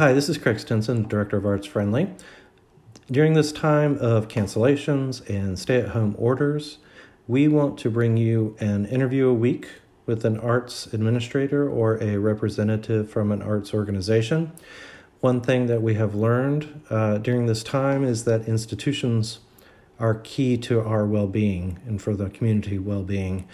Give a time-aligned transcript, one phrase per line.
[0.00, 2.08] Hi, this is Craig Stinson, Director of Arts Friendly.
[3.10, 6.78] During this time of cancellations and stay at home orders,
[7.28, 9.68] we want to bring you an interview a week
[10.06, 14.52] with an arts administrator or a representative from an arts organization.
[15.20, 19.40] One thing that we have learned uh, during this time is that institutions
[19.98, 23.46] are key to our well being and for the community well being.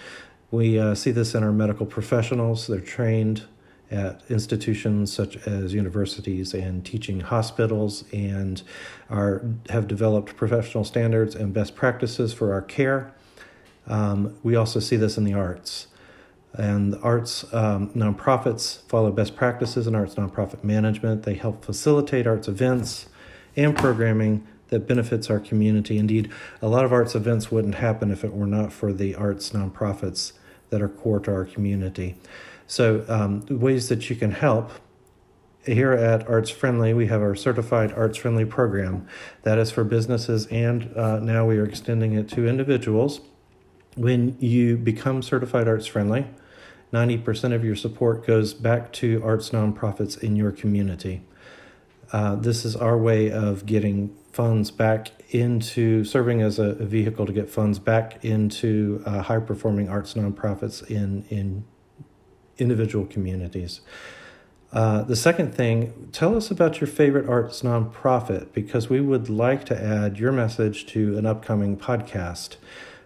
[0.52, 3.46] We uh, see this in our medical professionals, they're trained
[3.91, 8.63] at institutions such as universities and teaching hospitals and
[9.08, 13.13] are have developed professional standards and best practices for our care.
[13.86, 15.86] Um, we also see this in the arts.
[16.54, 21.22] And arts um, nonprofits follow best practices in arts nonprofit management.
[21.22, 23.07] They help facilitate arts events
[23.55, 25.99] and programming that benefits our community.
[25.99, 26.30] Indeed,
[26.61, 30.32] a lot of arts events wouldn't happen if it were not for the arts nonprofits
[30.71, 32.16] that are core to our community.
[32.66, 34.72] So, um, ways that you can help
[35.64, 39.06] here at Arts Friendly, we have our certified Arts Friendly program
[39.42, 43.20] that is for businesses, and uh, now we are extending it to individuals.
[43.96, 46.26] When you become certified Arts Friendly,
[46.92, 51.22] 90% of your support goes back to arts nonprofits in your community.
[52.12, 57.32] Uh, this is our way of getting funds back into serving as a, vehicle to
[57.32, 61.64] get funds back into uh, high performing arts nonprofits in, in
[62.58, 63.80] individual communities.
[64.72, 69.64] Uh, the second thing, tell us about your favorite arts nonprofit because we would like
[69.64, 72.56] to add your message to an upcoming podcast.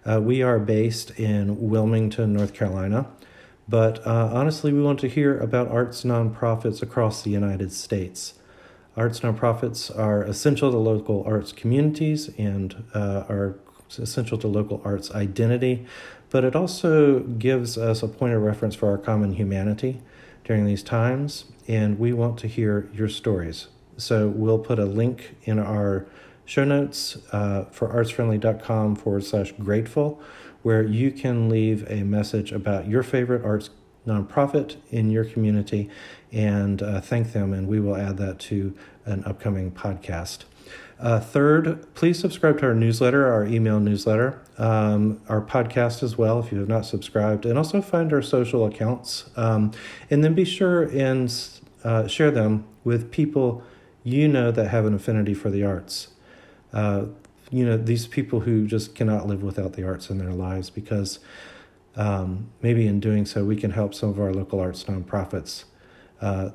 [0.05, 3.07] Uh, we are based in Wilmington, North Carolina,
[3.69, 8.35] but uh, honestly, we want to hear about arts nonprofits across the United States.
[8.97, 13.59] Arts nonprofits are essential to local arts communities and uh, are
[13.99, 15.87] essential to local arts identity,
[16.31, 20.01] but it also gives us a point of reference for our common humanity
[20.45, 23.69] during these times, and we want to hear your stories.
[23.97, 26.07] So we'll put a link in our
[26.45, 30.21] show notes uh, for artsfriendly.com forward slash grateful,
[30.63, 33.71] where you can leave a message about your favorite arts
[34.07, 35.91] nonprofit in your community
[36.33, 38.75] and uh, thank them, and we will add that to
[39.05, 40.45] an upcoming podcast.
[41.01, 46.39] Uh, third, please subscribe to our newsletter, our email newsletter, um, our podcast as well,
[46.39, 49.31] if you have not subscribed, and also find our social accounts.
[49.35, 49.73] Um,
[50.11, 51.35] and then be sure and
[51.85, 53.63] uh, share them with people
[54.03, 56.09] you know that have an affinity for the arts.
[56.71, 57.07] Uh,
[57.51, 61.19] you know, these people who just cannot live without the arts in their lives because
[61.97, 65.65] um, maybe in doing so, we can help some of our local arts nonprofits
[66.21, 66.51] uh,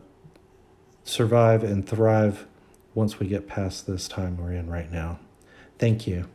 [1.03, 2.45] survive and thrive
[2.95, 5.19] once we get past this time we're in right now.
[5.77, 6.27] Thank you.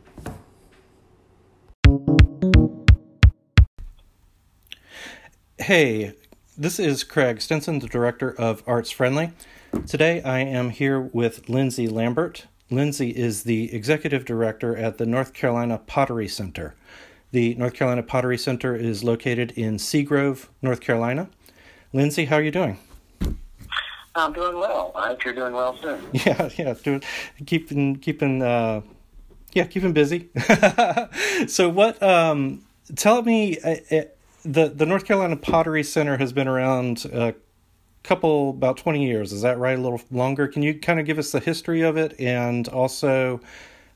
[5.58, 6.12] Hey,
[6.56, 9.32] this is Craig Stinson, the director of Arts Friendly.
[9.86, 12.46] Today I am here with Lindsey Lambert.
[12.70, 16.74] Lindsey is the executive director at the North Carolina Pottery Center.
[17.32, 21.30] The North Carolina Pottery Center is located in Seagrove, North Carolina.
[21.92, 22.78] Lindsey, how are you doing?
[24.14, 24.92] I'm doing well.
[24.94, 26.00] I hope you're doing well soon.
[26.12, 27.02] Yeah, yeah, doing
[27.46, 28.82] keeping keeping uh,
[29.52, 30.30] yeah keeping busy.
[31.46, 32.02] so what?
[32.02, 32.64] Um,
[32.96, 34.02] tell me, uh, uh,
[34.44, 37.34] the the North Carolina Pottery Center has been around a
[38.02, 39.32] couple about twenty years.
[39.32, 39.78] Is that right?
[39.78, 40.48] A little longer.
[40.48, 43.40] Can you kind of give us the history of it and also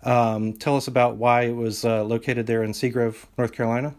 [0.05, 3.95] um, tell us about why it was uh, located there in Seagrove, North Carolina?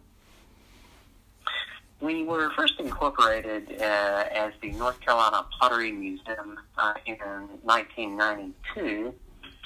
[2.01, 7.17] We were first incorporated uh, as the North Carolina Pottery Museum uh, in
[7.63, 9.13] 1992.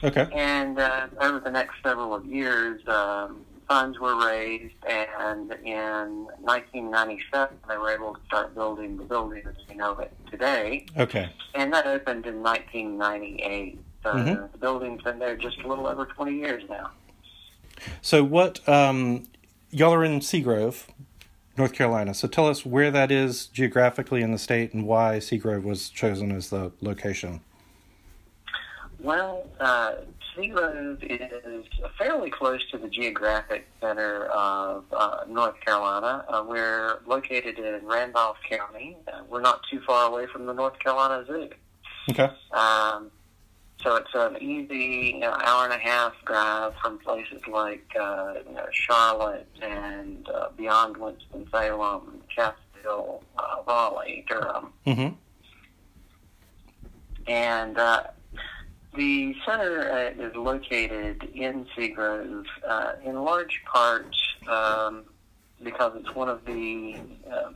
[0.03, 0.27] Okay.
[0.33, 7.57] And uh, over the next several of years, um, funds were raised, and in 1997,
[7.67, 10.85] they were able to start building the building as we know it today.
[10.97, 11.29] Okay.
[11.53, 13.79] And that opened in 1998.
[14.03, 14.41] So mm-hmm.
[14.51, 16.91] the building's been there just a little over 20 years now.
[18.01, 18.67] So what?
[18.67, 19.27] Um,
[19.69, 20.87] y'all are in Seagrove,
[21.59, 22.13] North Carolina.
[22.13, 26.31] So tell us where that is geographically in the state and why Seagrove was chosen
[26.31, 27.41] as the location.
[29.01, 29.95] Well, uh,
[30.35, 31.65] Seagrove is
[31.97, 36.23] fairly close to the geographic center of uh, North Carolina.
[36.29, 38.97] Uh, we're located in Randolph County.
[39.07, 41.49] Uh, we're not too far away from the North Carolina Zoo.
[42.09, 42.29] Okay.
[42.51, 43.11] Um,
[43.83, 48.33] so it's an easy you know, hour and a half drive from places like uh,
[48.47, 54.73] you know, Charlotte and uh, beyond Winston-Salem, Chapel, uh, Raleigh, Durham.
[54.85, 55.15] Mm-hmm.
[57.27, 58.03] And uh,
[58.95, 64.13] the center uh, is located in Seagrove uh, in large part
[64.49, 65.05] um,
[65.63, 66.97] because it's one of the
[67.31, 67.51] uh,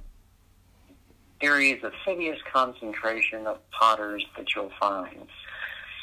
[1.42, 5.28] areas of heaviest concentration of potters that you'll find.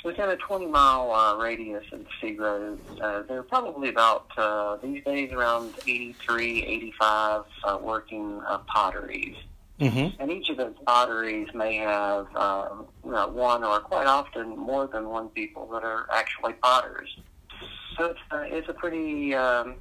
[0.02, 5.04] Within a 20 mile uh, radius of Seagrove, uh, there are probably about, uh, these
[5.04, 9.36] days, around 83, 85 uh, working uh, potteries.
[9.78, 10.20] Mm-hmm.
[10.20, 12.68] And each of those potteries may have uh,
[13.04, 17.16] you know, one or quite often more than one people that are actually potters.
[17.98, 19.76] So it's, uh, it's a pretty um,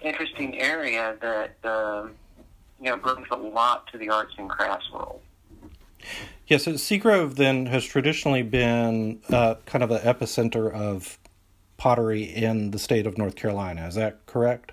[0.00, 2.14] interesting area that um,
[2.80, 5.20] you know brings a lot to the arts and crafts world.
[6.46, 11.18] Yes, yeah, so Seagrove then has traditionally been uh, kind of the epicenter of
[11.76, 13.86] pottery in the state of North Carolina.
[13.86, 14.72] Is that correct?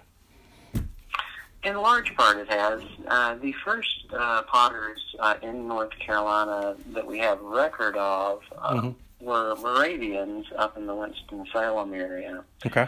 [1.63, 2.81] In large part, it has.
[3.07, 8.73] Uh, the first uh, potters uh, in North Carolina that we have record of uh,
[8.75, 9.25] mm-hmm.
[9.25, 12.43] were Moravians up in the Winston-Salem area.
[12.65, 12.87] Okay.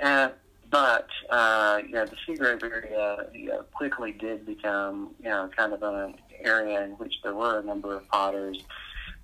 [0.00, 0.28] Uh,
[0.70, 5.72] but uh, you know, the Seagrove area you know, quickly did become you know kind
[5.72, 8.62] of an area in which there were a number of potters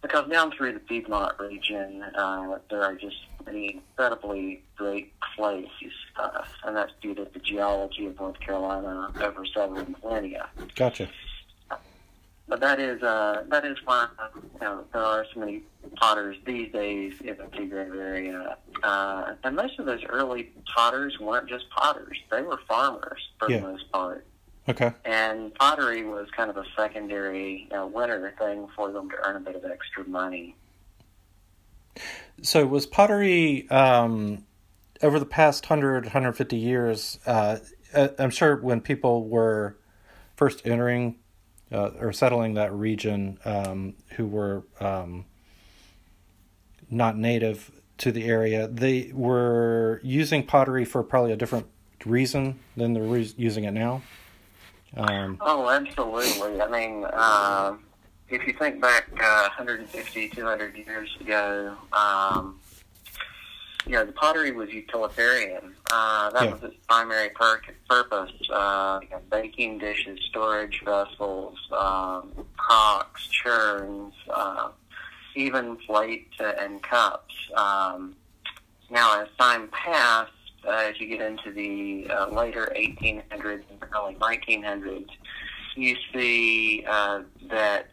[0.02, 5.66] because down through the Piedmont region, uh, there are just many incredibly great clays,
[6.16, 10.48] uh, and that's due to the geology of North Carolina over several millennia.
[10.76, 11.08] Gotcha.
[12.46, 15.62] But that is uh, that is why you know, there are so many
[15.96, 18.56] potters these days in the Seagrove area.
[18.82, 23.58] Uh, and most of those early potters weren't just potters; they were farmers for yeah.
[23.58, 24.24] the most part.
[24.68, 24.92] Okay.
[25.04, 29.40] And pottery was kind of a secondary uh, winter thing for them to earn a
[29.40, 30.54] bit of extra money.
[32.42, 34.44] So was pottery um,
[35.02, 37.18] over the past 100, 150 years?
[37.26, 37.58] Uh,
[37.94, 39.78] uh, I'm sure when people were
[40.36, 41.16] first entering
[41.72, 45.24] uh, or settling that region, um, who were um,
[46.90, 51.66] not native to the area, they were using pottery for probably a different
[52.04, 54.02] reason than they're re- using it now.
[54.96, 56.60] Um, oh, absolutely.
[56.60, 57.76] I mean, uh,
[58.28, 62.58] if you think back uh, 150, 200 years ago, um,
[63.86, 65.74] you know, the pottery was utilitarian.
[65.90, 66.52] Uh, that yeah.
[66.52, 68.32] was its primary pur- purpose.
[68.50, 74.68] Uh, you know, baking dishes, storage vessels, um, crocks, churns, uh,
[75.34, 77.34] even plates and cups.
[77.56, 78.14] Um,
[78.90, 80.32] now, as time passed,
[80.66, 85.08] uh, as you get into the uh, later 1800s and early 1900s,
[85.76, 87.88] you see uh, that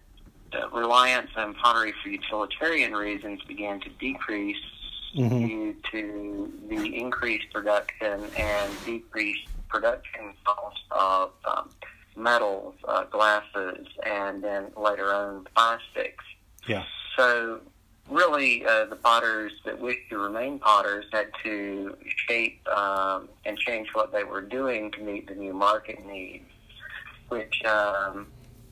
[0.73, 4.57] reliance on pottery for utilitarian reasons began to decrease
[5.15, 5.45] mm-hmm.
[5.45, 11.69] due to the increased production and decreased production cost of um,
[12.15, 16.23] metals, uh, glasses, and then later on plastics.
[16.67, 16.83] Yeah.
[17.17, 17.61] So
[18.09, 21.95] really, uh, the potters that wished to remain potters had to
[22.27, 26.45] shape um, and change what they were doing to meet the new market needs,
[27.29, 28.27] which um,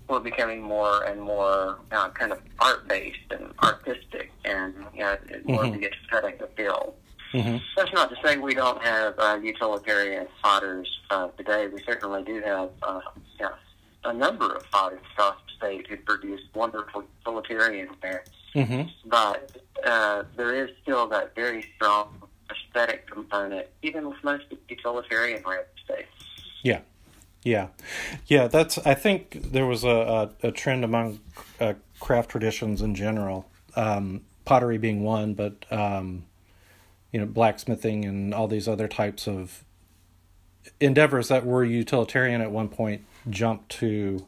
[0.07, 5.18] were becoming more and more uh, kind of art based and artistic and you know,
[5.45, 5.80] more mm-hmm.
[5.80, 6.95] the aesthetic appeal.
[7.33, 7.57] Mm-hmm.
[7.75, 11.68] That's not to say we don't have uh, utilitarian potters uh, today.
[11.68, 13.01] We certainly do have uh,
[13.39, 13.50] yeah,
[14.03, 18.27] a number of potters across the state who produce wonderful utilitarian wares.
[18.55, 19.09] Mm-hmm.
[19.09, 19.51] But
[19.83, 26.05] uh, there is still that very strong aesthetic component, even with most utilitarian ware today.
[26.61, 26.79] Yeah.
[27.45, 27.67] Yeah,
[28.27, 28.47] yeah.
[28.47, 28.77] That's.
[28.79, 31.19] I think there was a a, a trend among
[31.59, 36.23] uh, craft traditions in general, um, pottery being one, but um,
[37.11, 39.63] you know, blacksmithing and all these other types of
[40.80, 44.25] endeavors that were utilitarian at one point jumped to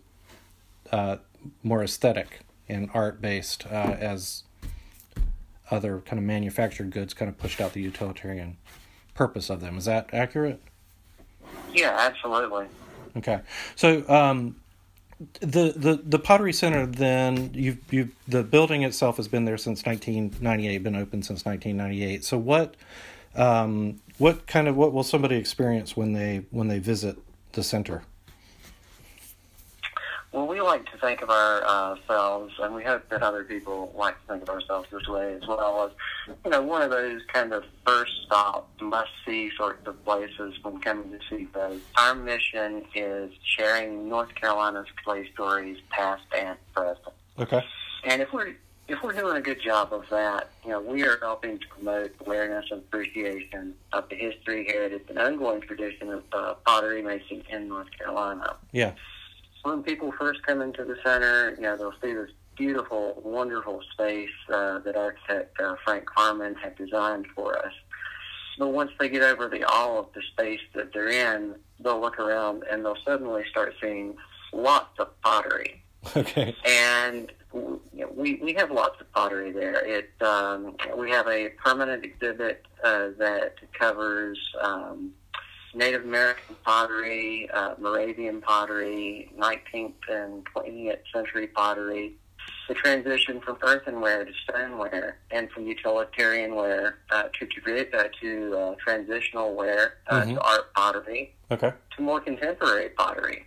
[0.92, 1.18] uh,
[1.64, 4.44] more aesthetic and art based uh, as
[5.72, 8.58] other kind of manufactured goods kind of pushed out the utilitarian
[9.14, 9.78] purpose of them.
[9.78, 10.62] Is that accurate?
[11.74, 12.68] Yeah, absolutely.
[13.18, 13.42] Okay,
[13.76, 14.56] so um,
[15.40, 19.86] the the the Pottery Center then you you the building itself has been there since
[19.86, 22.24] 1998, been open since 1998.
[22.26, 22.76] So what
[23.36, 27.18] um, what kind of what will somebody experience when they when they visit
[27.54, 28.04] the center?
[30.36, 34.34] Well, we like to think of ourselves, and we hope that other people like to
[34.34, 37.64] think of ourselves this way as well as, you know, one of those kind of
[37.88, 41.80] first stop, must see sorts of places when coming to see those.
[41.98, 47.16] Our mission is sharing North Carolina's clay stories, past and present.
[47.40, 47.64] Okay.
[48.04, 48.58] And if we're
[48.90, 52.14] if we're doing a good job of that, you know, we are helping to promote
[52.20, 57.70] awareness and appreciation of the history, heritage, and ongoing tradition of uh, pottery making in
[57.70, 58.58] North Carolina.
[58.74, 58.92] Yeah
[59.66, 64.30] when people first come into the center, you know, they'll see this beautiful, wonderful space
[64.54, 67.74] uh, that architect uh, Frank Harmon had designed for us.
[68.60, 72.20] But once they get over the awe of the space that they're in, they'll look
[72.20, 74.16] around and they'll suddenly start seeing
[74.54, 75.82] lots of pottery.
[76.16, 76.56] Okay.
[76.64, 79.84] And you know, we we have lots of pottery there.
[79.84, 85.12] It um, we have a permanent exhibit uh, that covers um,
[85.76, 92.14] Native American pottery, uh, Moravian pottery, 19th and 20th century pottery,
[92.70, 97.46] the transition from earthenware to stoneware, and from utilitarian ware uh, to
[97.94, 100.36] uh, to uh, transitional ware uh, Mhm.
[100.36, 101.74] to art pottery Okay.
[101.96, 103.46] to more contemporary pottery.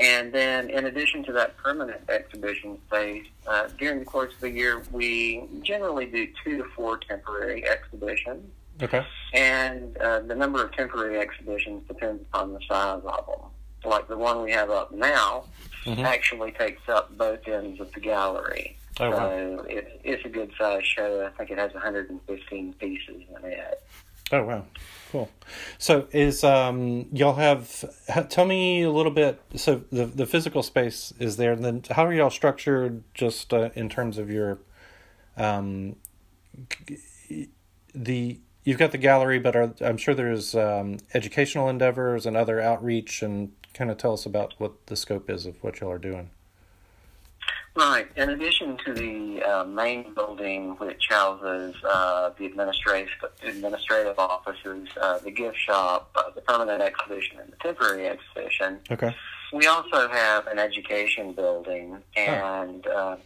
[0.00, 4.50] And then, in addition to that permanent exhibition space, uh, during the course of the
[4.50, 8.50] year, we generally do two to four temporary exhibitions.
[8.82, 9.04] Okay.
[9.32, 13.50] And uh, the number of temporary exhibitions depends upon the size of them.
[13.84, 15.44] Like the one we have up now
[15.84, 16.04] Mhm.
[16.04, 18.78] actually takes up both ends of the gallery.
[19.00, 19.16] Oh, wow.
[19.58, 21.26] so it, it's a good size show.
[21.26, 23.82] I think it has 115 pieces in it.
[24.32, 24.64] Oh wow,
[25.12, 25.30] cool.
[25.78, 29.40] So is um y'all have ha- tell me a little bit.
[29.56, 31.52] So the the physical space is there.
[31.52, 33.04] And then how are y'all structured?
[33.12, 34.60] Just uh, in terms of your
[35.36, 35.96] um
[37.94, 42.60] the you've got the gallery, but are, I'm sure there's um, educational endeavors and other
[42.60, 43.22] outreach.
[43.22, 46.30] And kind of tell us about what the scope is of what y'all are doing.
[47.76, 48.06] Right.
[48.16, 53.08] In addition to the uh, main building, which houses uh, the administrative
[53.42, 59.12] administrative offices, uh, the gift shop, uh, the permanent exhibition, and the temporary exhibition, Okay.
[59.52, 61.98] we also have an education building.
[62.16, 63.16] And uh,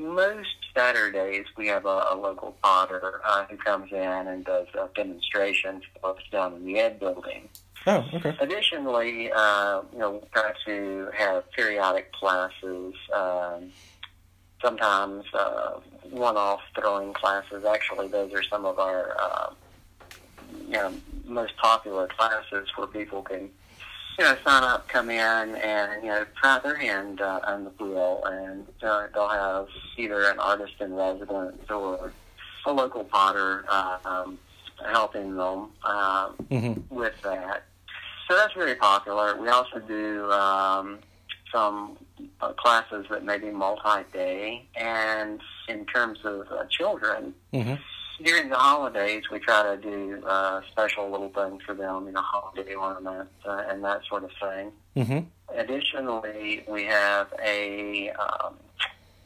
[0.00, 4.88] most Saturdays, we have a, a local potter uh, who comes in and does uh,
[4.94, 7.48] demonstrations for us down in the ed building.
[7.86, 8.36] Oh, okay.
[8.40, 13.70] Additionally, uh, you know, we try to have periodic classes, um,
[14.62, 15.80] sometimes uh,
[16.10, 17.64] one-off throwing classes.
[17.64, 19.50] Actually, those are some of our, uh,
[20.66, 20.92] you know,
[21.24, 23.48] most popular classes where people can,
[24.20, 27.70] you know, sign up, come in, and you know, try their hand uh, on the
[27.82, 32.12] wheel, and uh, they'll have either an artist in residence or
[32.66, 34.38] a local potter uh, um,
[34.92, 35.70] helping them.
[35.84, 37.64] Um, hmm with that.
[38.28, 39.40] So that's very popular.
[39.40, 40.98] We also do um,
[41.50, 41.96] some
[42.42, 47.74] uh, classes that may be multi-day, and in terms of uh, children, hmm
[48.22, 52.20] during the holidays, we try to do uh, special little things for them, you know,
[52.22, 54.72] holiday ornaments uh, and that sort of thing.
[55.04, 55.20] hmm
[55.52, 58.54] Additionally, we have a um,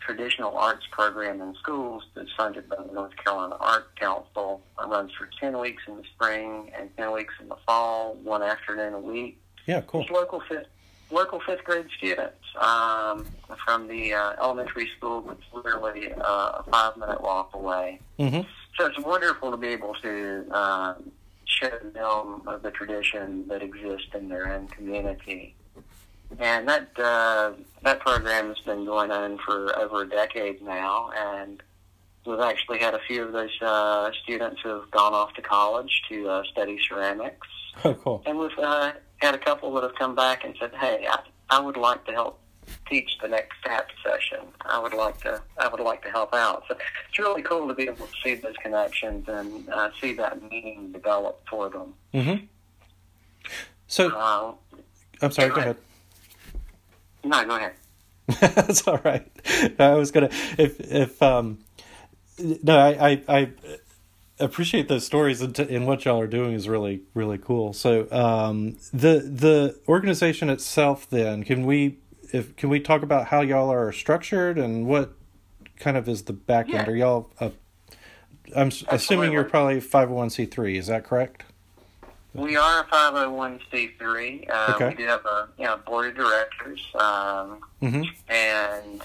[0.01, 4.63] traditional arts program in schools that's funded by the North Carolina Art Council.
[4.81, 8.43] It runs for 10 weeks in the spring and 10 weeks in the fall, one
[8.43, 9.39] afternoon a week.
[9.67, 9.83] Yeah.
[9.83, 10.03] Cool.
[10.03, 10.67] It's local fifth,
[11.11, 13.27] local fifth grade students um,
[13.65, 16.23] from the uh, elementary school that's literally uh,
[16.61, 18.01] a five minute walk away.
[18.19, 18.41] hmm
[18.79, 21.11] So it's wonderful to be able to um,
[21.45, 25.55] show them of the tradition that exists in their own community.
[26.39, 27.53] And that uh,
[27.83, 31.63] that program has been going on for over a decade now, and
[32.27, 36.03] we've actually had a few of those uh, students who have gone off to college
[36.09, 37.47] to uh, study ceramics,
[37.85, 38.23] Oh, cool.
[38.27, 41.61] and we've uh, had a couple that have come back and said, "Hey, I, I
[41.61, 42.41] would like to help
[42.89, 44.41] teach the next SAP session.
[44.63, 46.77] I would like to I would like to help out." So
[47.09, 50.93] it's really cool to be able to see those connections and uh, see that meaning
[50.93, 51.95] develop for them.
[52.13, 52.45] hmm
[53.87, 54.53] So Uh,
[55.23, 55.49] I'm sorry.
[55.51, 55.77] go Go ahead.
[57.25, 57.25] ahead.
[57.25, 57.73] no, go ahead.
[58.41, 59.31] That's all right.
[59.79, 61.59] I was gonna if if um
[62.39, 63.51] no I I, I
[64.41, 67.73] appreciate those stories and, t- and what y'all are doing is really really cool.
[67.75, 71.99] So um the the organization itself then can we
[72.35, 75.13] if can we talk about how y'all are structured and what
[75.79, 76.75] kind of is the back end?
[76.75, 76.93] Yeah.
[76.93, 77.51] Are y'all uh,
[78.57, 80.77] I'm s- assuming you're probably five hundred one c three.
[80.77, 81.45] Is that correct?
[82.35, 84.51] We are a 501c3.
[84.51, 84.89] Uh, Okay.
[84.89, 88.03] We do have a you know, board of directors, um, Mm-hmm.
[88.29, 89.01] and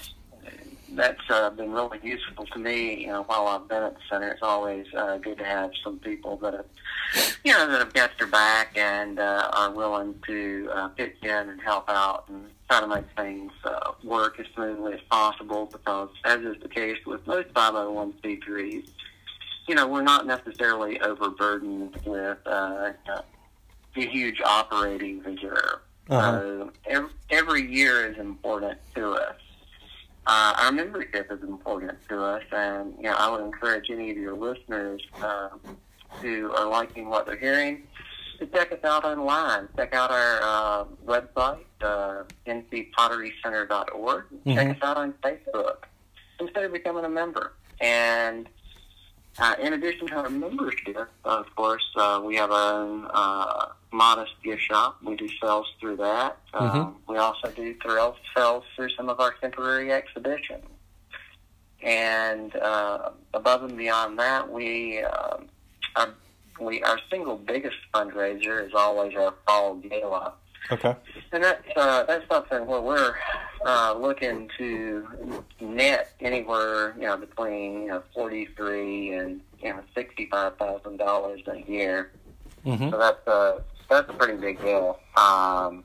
[1.00, 3.02] that's uh, been really useful to me.
[3.02, 5.98] You know, while I've been at the center, it's always uh, good to have some
[5.98, 6.66] people that have,
[7.42, 11.30] you know, that have got their back and uh, are willing to uh, pitch in
[11.30, 15.66] and help out and try to make things uh, work as smoothly as possible.
[15.66, 18.88] Because, as is the case with most 501c3s,
[19.68, 23.24] you know, we're not necessarily overburdened with uh, a
[23.94, 25.80] huge operating reserve.
[26.10, 26.40] Uh-huh.
[26.40, 29.36] So every, every year is important to us.
[30.26, 34.16] Uh, our membership is important to us, and you know, I would encourage any of
[34.16, 35.48] your listeners uh,
[36.20, 37.82] who are liking what they're hearing
[38.38, 39.68] to check us out online.
[39.76, 44.24] Check out our uh, website, uh, ncpotterycenter.org.
[44.46, 44.54] Mhm.
[44.54, 45.76] Check us out on Facebook.
[46.38, 47.52] Instead of becoming a member.
[47.80, 48.48] And
[49.38, 54.32] uh, in addition to our membership, of course, uh, we have our own uh, modest
[54.42, 54.98] gift shop.
[55.02, 56.38] We do sales through that.
[56.54, 60.64] Um, we also do through sales through some of our temporary exhibitions.
[61.82, 65.38] And uh, above and beyond that, we uh,
[65.96, 66.14] our
[66.60, 70.34] we our single biggest fundraiser is always our fall gala.
[70.70, 70.94] Okay.
[71.32, 73.14] And that's uh, that's something where we're
[73.64, 79.80] uh, looking to net anywhere you know between you know forty three and you know
[79.94, 82.12] sixty five thousand dollars a year.
[82.66, 82.90] Mm-hmm.
[82.90, 84.98] So that's a that's a pretty big deal.
[85.16, 85.84] Um,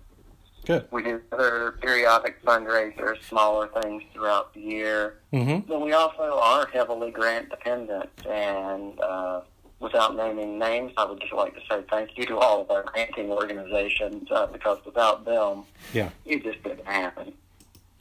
[0.66, 0.88] Good.
[0.92, 5.18] we do other periodic fundraisers, smaller things throughout the year.
[5.34, 5.68] Mm-hmm.
[5.68, 9.42] But we also are heavily grant dependent, and uh,
[9.80, 12.84] without naming names, I would just like to say thank you to all of our
[12.84, 16.10] granting organizations uh, because without them, Yeah.
[16.26, 17.34] it just didn't happen.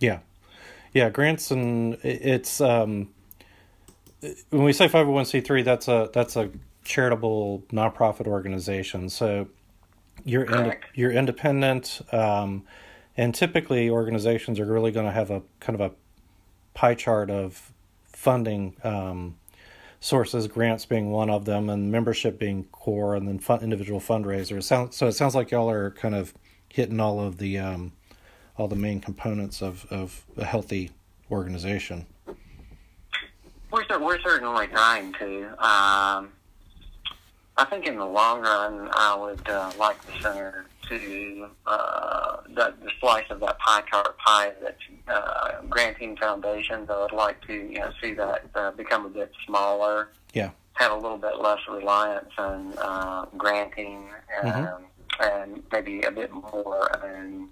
[0.00, 0.18] Yeah,
[0.92, 1.11] yeah.
[1.11, 3.08] Grants and it's um,
[4.50, 6.50] when we say five hundred one c three, that's a that's a
[6.84, 9.08] charitable nonprofit organization.
[9.08, 9.49] So
[10.25, 12.64] you're ind- you're independent, um,
[13.16, 15.94] and typically organizations are really going to have a kind of a
[16.75, 17.73] pie chart of
[18.06, 19.37] funding um,
[20.00, 24.64] sources, grants being one of them, and membership being core, and then fun- individual fundraisers.
[24.64, 26.35] Sound, so it sounds like y'all are kind of
[26.68, 27.92] hitting all of the um,
[28.56, 30.90] all the main components of, of a healthy
[31.30, 32.06] organization.
[33.71, 35.64] We're we're certainly trying to.
[35.64, 36.33] Um,
[37.56, 42.75] I think in the long run, I would uh, like the center to uh, the,
[42.82, 44.76] the slice of that pie chart pie that's
[45.08, 46.90] uh, granting foundations.
[46.90, 50.08] I would like to you know see that uh, become a bit smaller.
[50.32, 50.50] Yeah.
[50.75, 54.08] Have a little bit less reliance on uh, granting
[54.42, 54.82] um, Mhm.
[55.20, 57.49] and maybe a bit more on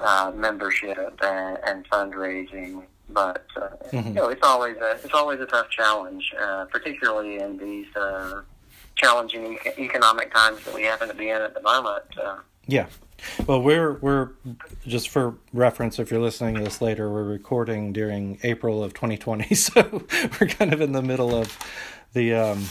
[0.00, 2.82] uh, membership and, and fundraising.
[3.08, 4.06] But uh, Mhm.
[4.06, 8.40] you know, it's always a it's always a tough challenge, uh, particularly in these uh,
[8.96, 12.04] challenging economic times that we happen to be in at the moment.
[12.20, 12.86] Uh, Yeah.
[13.46, 14.30] Well, we're we're
[14.84, 15.98] just for reference.
[16.00, 20.04] If you're listening to this later, we're recording during April of 2020, so
[20.40, 21.56] we're kind of in the middle of
[22.14, 22.64] the um,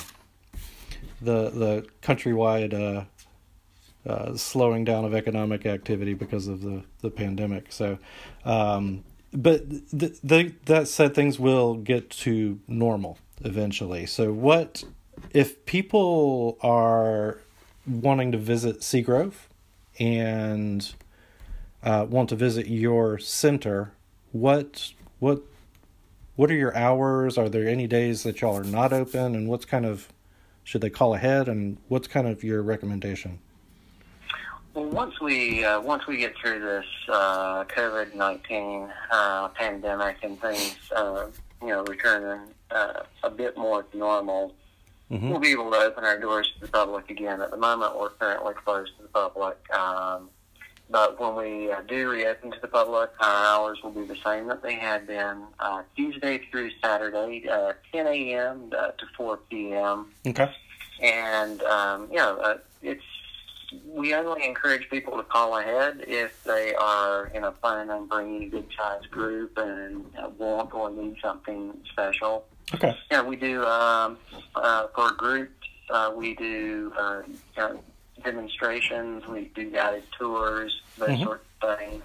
[1.22, 7.72] the the countrywide uh, uh, slowing down of economic activity because of the the pandemic.
[7.72, 7.98] So,
[8.44, 14.06] um, but th- th- that said, things will get to normal eventually.
[14.06, 14.84] So, what
[15.30, 17.40] if people are
[17.86, 19.34] wanting to visit Seagrove?
[20.00, 20.94] and
[21.84, 23.92] uh, want to visit your center,
[24.32, 25.42] what what
[26.36, 27.38] what are your hours?
[27.38, 29.36] Are there any days that y'all are not open?
[29.36, 30.10] And what's kind of
[30.64, 31.48] should they call ahead?
[31.48, 33.40] And what's kind of your recommendation?
[34.74, 40.40] well, once we uh, once we get through this uh, COVID nineteen uh, pandemic and
[40.42, 41.28] things, uh,
[41.62, 44.56] you know, returning uh, a bit more to normal,
[45.12, 45.30] Mm-hmm.
[45.30, 47.42] we'll be able to open our doors to the public again.
[47.42, 49.58] At the moment, we're currently closed to the public.
[49.76, 50.30] Um,
[50.90, 54.48] but when we uh, do reopen to the public, our hours will be the same
[54.48, 58.72] that they had been uh, Tuesday through Saturday, uh, 10 a.m.
[58.78, 60.08] uh, to 4 p.m.
[60.26, 60.50] Okay.
[61.02, 63.04] And um, you know, uh, it's
[63.86, 68.44] we only encourage people to call ahead if they are you know planning on bringing
[68.44, 72.46] a good sized group and uh, want or need something special.
[72.74, 72.96] Okay.
[73.12, 74.18] Yeah, we do um,
[74.56, 75.52] uh, for groups.
[75.90, 77.22] Uh, we do uh,
[77.58, 77.74] uh,
[78.24, 79.28] demonstrations.
[79.28, 81.24] We do guided tours, those Mhm.
[81.24, 82.04] sorts of things.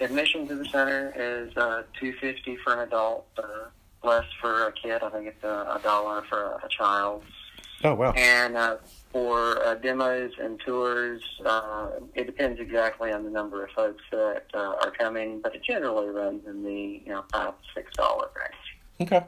[0.00, 3.42] Admission to the center is uh, two fifty for an adult, uh,
[4.04, 5.02] less for a kid.
[5.02, 7.24] I think it's a, a dollar for a, a child.
[7.84, 8.12] Oh wow.
[8.12, 8.76] And uh,
[9.12, 14.44] for uh, demos and tours, uh, it depends exactly on the number of folks that
[14.54, 18.28] uh, are coming, but it generally runs in the you know five to six dollar
[18.36, 19.10] range.
[19.10, 19.24] Okay.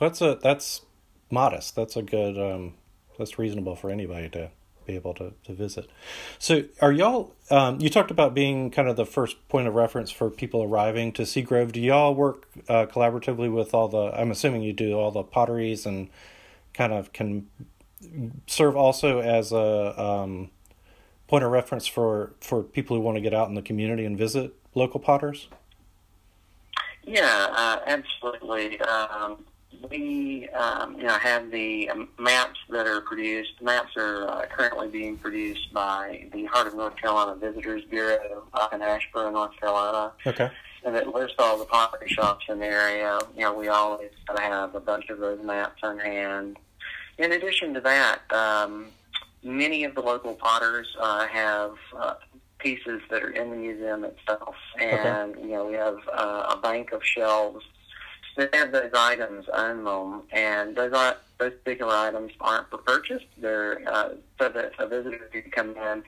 [0.00, 0.82] That's a that's
[1.30, 1.76] modest.
[1.76, 2.74] That's a good um
[3.18, 4.50] that's reasonable for anybody to
[4.86, 5.90] be able to, to visit.
[6.38, 10.10] So are y'all um you talked about being kind of the first point of reference
[10.10, 11.72] for people arriving to Seagrove.
[11.72, 15.84] Do y'all work uh, collaboratively with all the I'm assuming you do all the potteries
[15.84, 16.08] and
[16.72, 17.48] kind of can
[18.46, 20.50] serve also as a um
[21.26, 24.16] point of reference for for people who want to get out in the community and
[24.16, 25.48] visit local potters?
[27.04, 28.80] Yeah, uh, absolutely.
[28.80, 29.44] Um,
[29.90, 33.52] we, um, you know, have the um, maps that are produced.
[33.58, 38.44] The Maps are uh, currently being produced by the Heart of North Carolina Visitors Bureau
[38.54, 40.50] up in Asheboro, North Carolina, Okay.
[40.84, 43.18] and it lists all the pottery shops in the area.
[43.36, 46.56] You know, we always have a bunch of those maps on hand.
[47.18, 48.86] In addition to that, um,
[49.42, 52.14] many of the local potters uh, have uh,
[52.58, 56.92] pieces that are in the museum itself, and you know we have uh, a bank
[56.92, 57.64] of shelves
[58.38, 63.22] they have those items on them, and those are, those particular items aren't for purchase.
[63.36, 66.04] They're uh, so that a visitor can come in,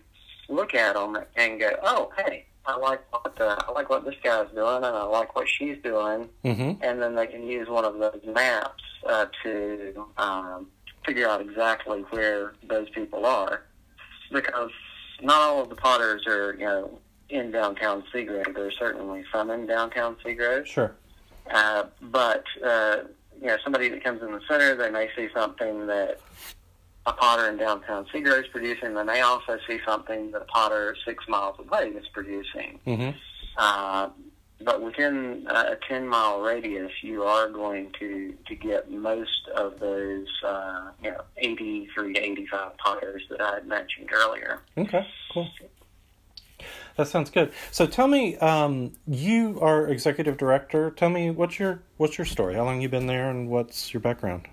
[0.48, 4.14] look at them, and go, "Oh, hey, I like what the, I like what this
[4.22, 6.82] guy's doing, and I like what she's doing," Mm-hmm.
[6.82, 10.68] and then they can use one of those maps uh, to um,
[11.04, 13.64] figure out exactly where those people are,
[14.30, 14.70] because
[15.20, 18.54] not all of the potters are, you know, in downtown Seagrove.
[18.54, 20.66] There's certainly some in downtown Seagrove.
[20.66, 20.94] Sure.
[21.52, 22.98] Uh, but uh,
[23.40, 26.20] you know, somebody that comes in the center, they may see something that
[27.06, 28.94] a potter in downtown Seagrove is producing.
[28.94, 32.78] They may also see something that a potter six miles away is producing.
[32.86, 33.16] Mm-hmm.
[33.56, 34.10] Uh,
[34.62, 40.28] but within a ten mile radius, you are going to to get most of those,
[40.44, 44.60] uh, you know, eighty three to eighty five potters that I had mentioned earlier.
[44.76, 45.48] Okay, cool.
[46.96, 47.52] That sounds good.
[47.70, 50.90] So tell me, um, you are executive director.
[50.90, 52.54] Tell me what's your what's your story?
[52.54, 54.48] How long you been there, and what's your background?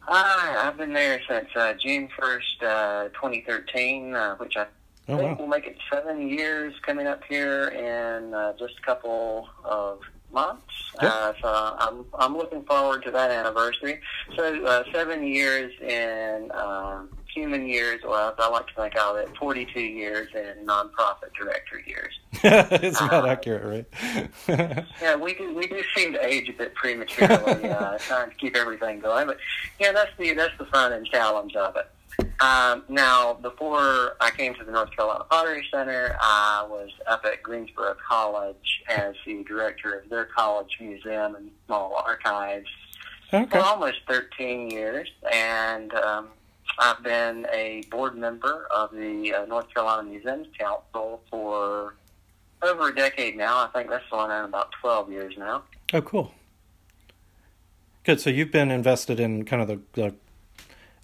[0.00, 4.66] Hi, I've been there since uh, June first, uh, twenty thirteen, uh, which I
[5.06, 5.36] Oh think wow.
[5.38, 10.00] we'll make it seven years coming up here in uh, just a couple of
[10.32, 10.62] months.
[11.02, 11.08] Yeah.
[11.08, 14.00] Uh, so I'm I'm looking forward to that anniversary.
[14.34, 19.16] So uh, seven years in um, human years, or as I like to think of
[19.16, 22.18] it, 42 years in nonprofit director years.
[22.32, 23.92] it's about Uh, accurate,
[24.48, 24.84] right?
[25.00, 28.56] Yeah, we do we do seem to age a bit prematurely, uh, trying to keep
[28.56, 29.26] everything going.
[29.26, 29.38] But
[29.80, 31.90] yeah, that's the that's the fun and challenge of it.
[32.40, 37.42] Um, now, before I came to the North Carolina Pottery Center, I was up at
[37.42, 42.68] Greensboro College as the director of their college museum and small archives
[43.32, 43.50] okay.
[43.50, 46.28] for almost 13 years, and um,
[46.78, 51.94] I've been a board member of the uh, North Carolina Museums Council for
[52.62, 53.58] over a decade now.
[53.58, 55.62] I think that's going on about 12 years now.
[55.92, 56.32] Oh, cool.
[58.04, 58.20] Good.
[58.20, 60.14] So you've been invested in kind of the, the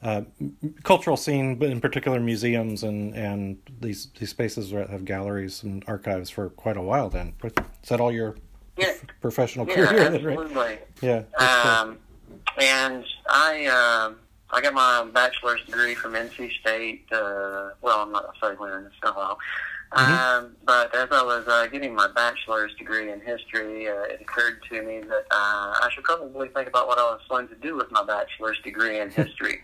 [0.02, 0.22] uh,
[0.82, 5.84] cultural scene, but in particular museums and, and these these spaces that have galleries and
[5.86, 7.08] archives for quite a while.
[7.10, 8.36] Then is that all your
[8.76, 10.10] Yeah, professional yeah, career?
[10.10, 10.86] then, right?
[11.00, 11.22] Yeah.
[11.38, 11.70] cool.
[11.70, 11.98] Um,
[12.58, 14.16] and I um
[14.52, 17.04] I got my bachelor's degree from NC State.
[17.12, 19.38] Uh, well, I'm not going to say where in it's been a while.
[19.92, 19.98] Mhm.
[20.38, 24.60] Um, but as I was uh, getting my bachelor's degree in history, uh, it occurred
[24.70, 27.76] to me that uh, I should probably think about what I was going to do
[27.76, 29.60] with my bachelor's degree in history.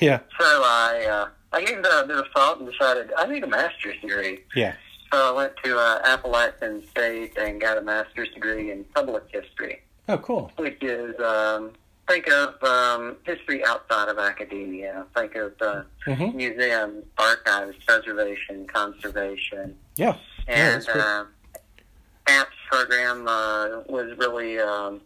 [0.00, 0.18] Yeah.
[0.38, 3.46] so I uh, I gave that a bit of thought and decided I need a
[3.46, 4.40] master's degree.
[4.54, 4.74] Yeah.
[5.12, 9.80] So I went to uh, Appalachian State and got a master's degree in public history
[10.08, 10.52] Oh, cool.
[10.56, 11.70] which is um,
[12.08, 15.04] think of um, history outside of academia.
[15.14, 20.16] Think of uh, hmm museums, archives, preservation, conservation, Yeah.
[20.48, 20.96] Yeah, and great.
[20.96, 21.24] uh,
[22.26, 25.00] APS program uh, was really um,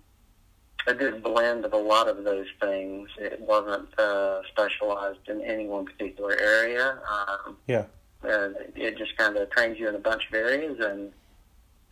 [0.87, 3.09] a good blend of a lot of those things.
[3.19, 6.99] It wasn't uh, specialized in any one particular area.
[7.11, 7.85] Um, Yeah.
[8.25, 11.13] uh, it just kind of trains you in a bunch of areas and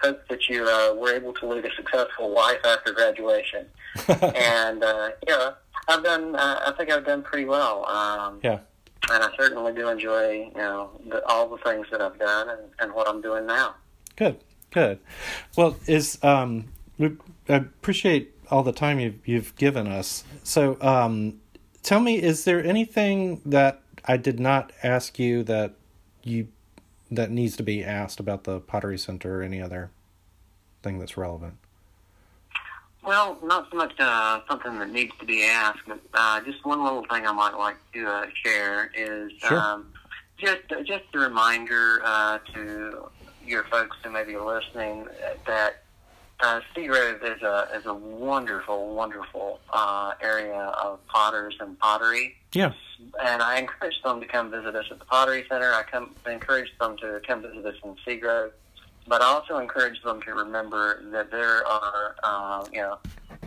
[0.02, 3.66] hope that you uh, were able to lead a successful life after graduation.
[4.08, 5.50] and uh, yeah,
[5.88, 6.36] I've done.
[6.36, 7.86] Uh, I think I've done pretty well.
[7.86, 8.60] Um, Yeah.
[9.10, 12.60] And I certainly do enjoy, you know, the, all the things that I've done and,
[12.80, 13.74] and what I'm doing now.
[14.14, 14.36] Good,
[14.70, 15.00] good.
[15.56, 16.66] Well, is um,
[16.98, 17.16] we
[17.48, 20.22] I appreciate all the time you've you've given us.
[20.44, 21.40] So, um,
[21.82, 25.74] tell me, is there anything that I did not ask you that
[26.22, 26.48] you
[27.10, 29.90] that needs to be asked about the Pottery Center or any other
[30.82, 31.54] thing that's relevant?
[33.04, 36.84] Well, not so much uh, something that needs to be asked, but uh, just one
[36.84, 39.58] little thing I might like to uh, share is Sure.
[39.58, 39.86] um,
[40.36, 43.08] just just a reminder uh, to
[43.46, 45.06] your folks who may be listening
[45.46, 45.82] that
[46.40, 52.36] uh, Seagrove is a is a wonderful, wonderful uh, area of potters and pottery.
[52.52, 52.72] Yeah.
[53.22, 55.72] And I encourage them to come visit us at the Pottery Center.
[55.72, 58.52] I come encourage them to come visit us in Seagrove.
[59.06, 62.98] But I also encourage them to remember that there are, uh, you know,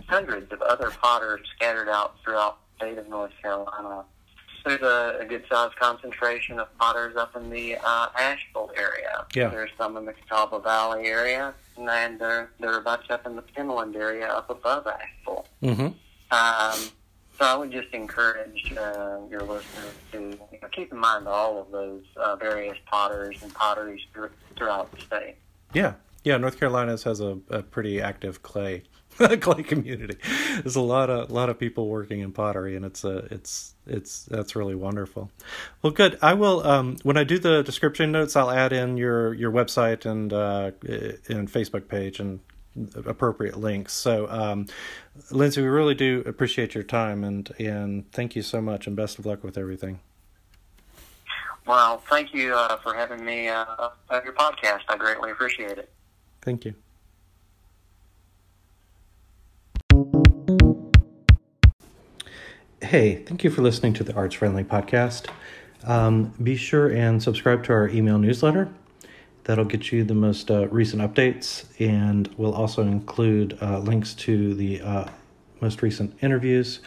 [0.08, 4.04] hundreds of other potters scattered out throughout the state of North Carolina.
[4.66, 9.26] There's a, a good sized concentration of potters up in the uh, Asheville area.
[9.36, 9.50] Yeah.
[9.50, 13.36] There's some in the Catawba Valley area, and there, there are a bunch up in
[13.36, 15.46] the Penland area up above Asheville.
[15.62, 15.88] Mm-hmm.
[16.32, 16.90] Um,
[17.44, 20.20] so I would just encourage uh, your listeners to
[20.52, 24.90] you know, keep in mind all of those uh, various potters and potteries thr- throughout
[24.94, 25.36] the state.
[25.74, 26.38] Yeah, yeah.
[26.38, 28.84] North Carolina has a, a pretty active clay
[29.42, 30.16] clay community.
[30.62, 34.24] There's a lot of lot of people working in pottery, and it's a it's it's
[34.24, 35.30] that's really wonderful.
[35.82, 36.18] Well, good.
[36.22, 40.06] I will um, when I do the description notes, I'll add in your your website
[40.06, 40.72] and uh,
[41.28, 42.40] and Facebook page, and
[42.96, 43.94] appropriate links.
[43.94, 44.66] So, um,
[45.32, 49.20] Lindsey, we really do appreciate your time and and thank you so much, and best
[49.20, 50.00] of luck with everything.
[51.66, 53.66] Well, thank you uh, for having me uh,
[54.10, 54.82] on your podcast.
[54.90, 55.90] I greatly appreciate it.
[56.42, 56.74] Thank you.
[62.82, 65.28] Hey, thank you for listening to the Arts Friendly podcast.
[65.86, 68.70] Um, be sure and subscribe to our email newsletter.
[69.46, 74.54] That'll get you the most uh, recent updates, and we'll also include uh, links to
[74.54, 75.10] the uh,
[75.60, 76.80] most recent interviews.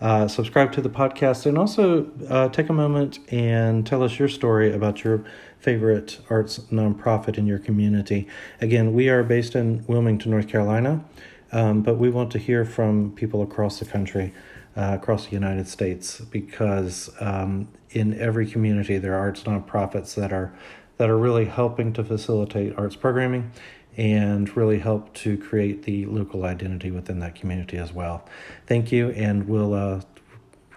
[0.00, 4.28] Uh, subscribe to the podcast, and also uh, take a moment and tell us your
[4.28, 5.24] story about your
[5.60, 8.26] favorite arts nonprofit in your community.
[8.60, 11.04] Again, we are based in Wilmington, North Carolina,
[11.52, 14.32] um, but we want to hear from people across the country.
[14.76, 20.32] Uh, across the United States, because um, in every community there are arts nonprofits that
[20.32, 20.54] are
[21.00, 23.50] that are really helping to facilitate arts programming
[23.96, 28.28] and really help to create the local identity within that community as well.
[28.66, 30.02] Thank you, and we'll uh,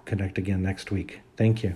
[0.05, 1.19] connect again next week.
[1.35, 1.75] Thank you.